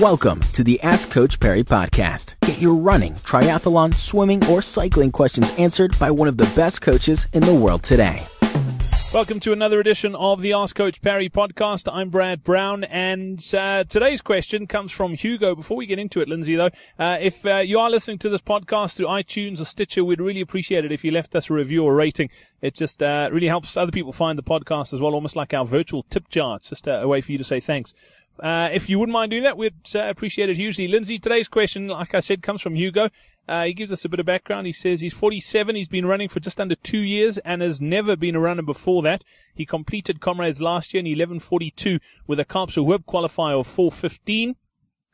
[0.00, 2.36] Welcome to the Ask Coach Parry podcast.
[2.42, 7.26] Get your running, triathlon, swimming, or cycling questions answered by one of the best coaches
[7.32, 8.24] in the world today.
[9.12, 11.92] Welcome to another edition of the Ask Coach Parry podcast.
[11.92, 15.56] I'm Brad Brown, and uh, today's question comes from Hugo.
[15.56, 18.42] Before we get into it, Lindsay, though, uh, if uh, you are listening to this
[18.42, 21.82] podcast through iTunes or Stitcher, we'd really appreciate it if you left us a review
[21.82, 22.30] or rating.
[22.60, 25.64] It just uh, really helps other people find the podcast as well, almost like our
[25.64, 26.56] virtual tip jar.
[26.56, 27.94] It's just a way for you to say thanks.
[28.40, 30.88] Uh, if you wouldn't mind doing that, we'd uh, appreciate it hugely.
[30.88, 33.10] Lindsay, today's question, like I said, comes from Hugo.
[33.48, 34.66] Uh, he gives us a bit of background.
[34.66, 35.74] He says he's 47.
[35.74, 39.02] He's been running for just under two years and has never been a runner before
[39.02, 39.24] that.
[39.54, 44.56] He completed Comrades last year in 1142 with a Kaapse Hoop qualifier of 415.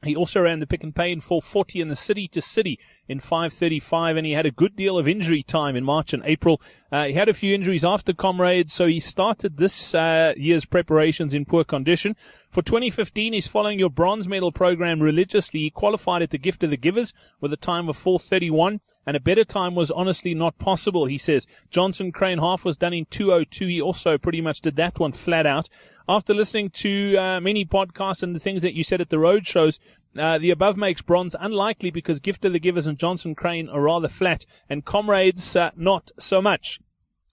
[0.04, 3.20] He also ran the Pick n Pay in 440 in the city to city in
[3.20, 6.60] 535, and he had a good deal of injury time in March and April.
[6.90, 11.34] Uh, he had a few injuries after Comrades, so he started this uh, year's preparations
[11.34, 12.16] in poor condition.
[12.50, 15.60] For 2015, he's following your bronze medal program religiously.
[15.60, 19.20] He qualified at the Gift of the Givers with a time of 431 and a
[19.20, 21.46] better time was honestly not possible, he says.
[21.70, 23.66] Johnson Crane half was done in 202.
[23.66, 25.68] He also pretty much did that one flat out.
[26.08, 29.46] After listening to uh, many podcasts and the things that you said at the road
[29.46, 29.78] shows,
[30.18, 33.80] uh, the above makes bronze unlikely because Gift of the Givers and Johnson Crane are
[33.80, 36.80] rather flat and Comrades uh, not so much.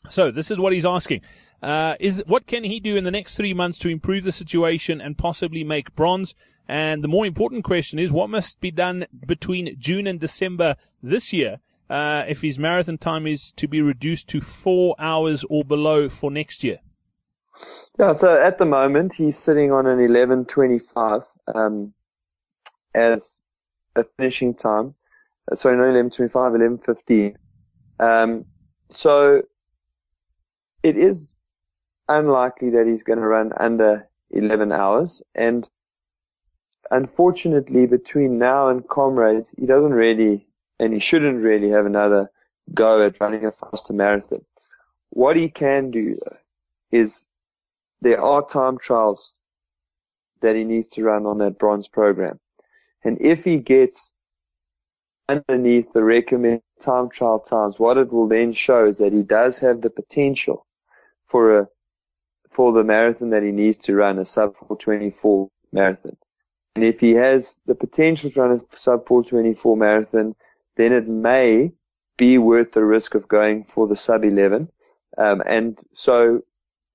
[0.10, 1.22] So this is what he's asking.
[1.62, 5.00] Uh, is what can he do in the next three months to improve the situation
[5.00, 6.34] and possibly make bronze?
[6.68, 11.34] And the more important question is what must be done between June and December this
[11.34, 11.59] year
[11.90, 16.31] uh, if his marathon time is to be reduced to four hours or below for
[16.31, 16.80] next year?
[18.00, 21.94] Yeah, so at the moment he's sitting on an 11:25 um,
[22.96, 23.44] as
[23.96, 24.96] a finishing time.
[25.53, 27.36] Sorry, not 11:25, 11:15.
[28.00, 28.46] Um,
[28.90, 29.42] so
[30.81, 31.36] it is
[32.08, 35.22] unlikely that he's going to run under 11 hours.
[35.36, 35.68] And
[36.90, 40.48] unfortunately, between now and Comrades, he doesn't really,
[40.80, 42.31] and he shouldn't really have another
[42.74, 44.46] go at running a faster marathon.
[45.09, 46.18] What he can do
[46.92, 47.25] is
[48.02, 49.36] there are time trials
[50.42, 52.40] that he needs to run on that bronze program.
[53.04, 54.12] And if he gets
[55.30, 59.59] underneath the recommended time trial times, what it will then show is that he does
[59.59, 60.66] have the potential
[61.28, 61.68] for a
[62.51, 66.17] for the marathon that he needs to run, a sub 424 marathon.
[66.75, 70.35] And if he has the potential to run a sub 424 marathon,
[70.75, 71.72] then it may
[72.17, 74.69] be worth the risk of going for the sub 11.
[75.17, 76.41] Um, and so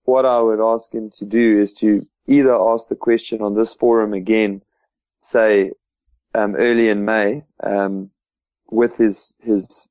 [0.05, 3.75] what I would ask him to do is to either ask the question on this
[3.75, 4.63] forum again,
[5.21, 5.73] say,
[6.35, 8.11] um, early in May, um,
[8.71, 9.89] with his, his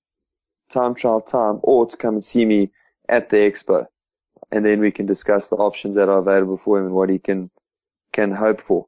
[0.70, 2.72] time trial time or to come and see me
[3.10, 3.88] at the expo
[4.52, 7.20] and then we can discuss the options that are available for him and what he
[7.20, 7.50] can
[8.12, 8.88] can hope for.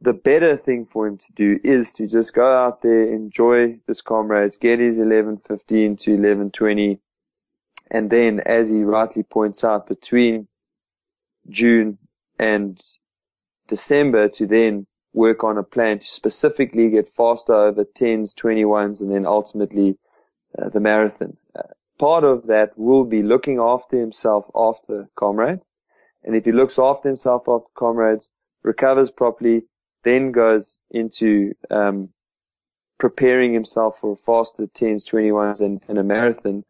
[0.00, 4.00] The better thing for him to do is to just go out there, enjoy his
[4.00, 7.00] Comrades, get his 11:15 to 11:20,
[7.90, 10.46] and then, as he rightly points out, between
[11.48, 11.98] June
[12.38, 12.80] and
[13.66, 19.10] December, to then work on a plan to specifically get faster over 10s, 21s, and
[19.10, 19.98] then ultimately
[20.56, 21.36] uh, the marathon.
[21.98, 25.60] Part of that will be looking after himself after comrade.
[26.24, 28.30] And if he looks after himself after Comrades,
[28.62, 29.64] recovers properly,
[30.04, 32.10] then goes into um,
[32.98, 36.64] preparing himself for faster 10s, 21s, and, and a marathon,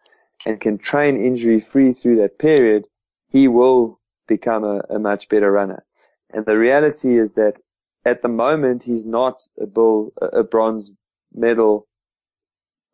[0.46, 2.84] and can train injury free through that period,
[3.28, 5.84] he will become a, a much better runner.
[6.30, 7.56] And the reality is that
[8.04, 10.92] at the moment he's not a bull, a bronze
[11.34, 11.86] medal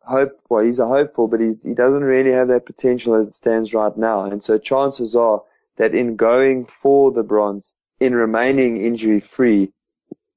[0.07, 3.33] hope, well, he's a hopeful, but he, he doesn't really have that potential as it
[3.33, 4.25] stands right now.
[4.25, 5.41] And so chances are
[5.77, 9.71] that in going for the bronze, in remaining injury free,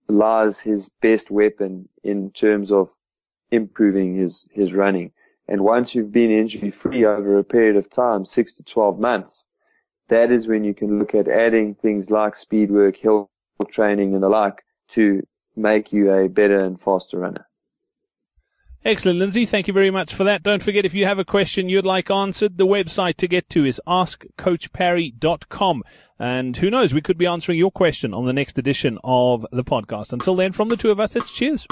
[0.09, 2.91] lies his best weapon in terms of
[3.51, 5.12] improving his, his running.
[5.47, 9.47] And once you've been injury free over a period of time, six to 12 months,
[10.09, 13.31] that is when you can look at adding things like speed work, hill
[13.70, 15.23] training and the like to
[15.56, 17.47] make you a better and faster runner.
[18.85, 19.45] Excellent, Lindsay.
[19.45, 20.43] Thank you very much for that.
[20.43, 23.65] Don't forget, if you have a question you'd like answered, the website to get to
[23.65, 25.83] is askcoachparry.com.
[26.19, 29.65] And who knows, we could be answering your question on the next edition of the
[29.65, 30.13] podcast.
[30.13, 31.67] Until then, from the two of us, it's cheers.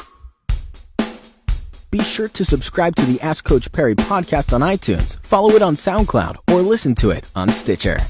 [1.90, 5.76] Be sure to subscribe to the Ask Coach Parry podcast on iTunes, follow it on
[5.76, 8.00] SoundCloud, or listen to it on Stitcher.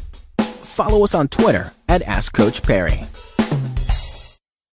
[0.40, 3.06] Follow us on Twitter at Ask Coach Parry.